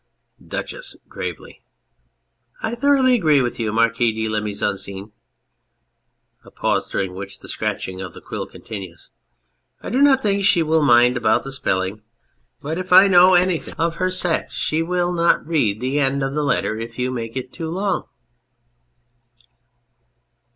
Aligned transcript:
DUCHESS 0.43 0.95
(gravely). 1.07 1.61
I 2.59 2.73
thoroughly 2.73 3.13
agree 3.13 3.39
with 3.39 3.59
you, 3.59 3.71
Marquis 3.71 4.11
de 4.11 4.27
la 4.27 4.39
Mise 4.41 4.63
en 4.63 4.75
Scene. 4.75 5.11
(A 6.43 6.49
pause 6.49 6.89
during 6.89 7.13
which 7.13 7.37
the 7.41 7.47
scratching 7.47 8.01
of 8.01 8.13
the 8.13 8.19
quill 8.19 8.47
continues.) 8.47 9.11
I 9.79 9.91
do 9.91 10.01
not 10.01 10.23
think 10.23 10.43
she 10.43 10.63
will 10.63 10.81
mind 10.81 11.17
about 11.17 11.43
the 11.43 11.51
spelling; 11.51 12.01
but 12.61 12.79
if 12.79 12.89
1 12.89 13.11
know 13.11 13.35
any 13.35 13.59
213 13.59 13.75
On 13.77 13.77
Anything 13.77 13.77
thing 13.77 13.85
of 13.85 13.95
her 13.97 14.09
sex 14.09 14.55
she 14.55 14.81
will 14.81 15.11
not 15.13 15.45
read 15.45 15.79
the 15.79 15.99
end 15.99 16.23
of 16.23 16.33
the 16.33 16.41
letter 16.41 16.75
if 16.79 16.97
you 16.97 17.11
make 17.11 17.37
it 17.37 17.53
too 17.53 17.69
long. 17.69 18.05